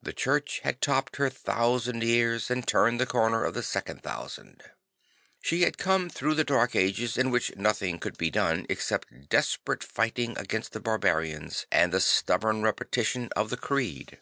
The 0.00 0.14
Church 0.14 0.60
had 0.60 0.80
topped 0.80 1.16
her 1.16 1.28
thousand 1.28 2.02
years 2.02 2.50
and 2.50 2.66
turned 2.66 2.98
the 2.98 3.04
comer 3.04 3.44
of 3.44 3.52
the 3.52 3.62
second 3.62 4.02
thousand; 4.02 4.62
she 5.42 5.60
had 5.64 5.76
come 5.76 6.08
through 6.08 6.34
54 6.34 6.34
St. 6.70 6.72
Francis 6.72 6.78
of 6.78 6.86
Assisi 6.86 7.04
the 7.04 7.04
Dark 7.04 7.12
Ages 7.12 7.18
in 7.18 7.30
\vhich 7.30 7.56
nothing 7.60 7.98
could 7.98 8.16
be 8.16 8.30
done 8.30 8.66
except 8.70 9.28
desperate 9.28 9.84
fighting 9.84 10.38
against 10.38 10.72
the 10.72 10.80
barbarians 10.80 11.66
and 11.70 11.92
the 11.92 12.00
stubborn 12.00 12.62
repetition 12.62 13.28
of 13.36 13.50
the 13.50 13.58
creed. 13.58 14.18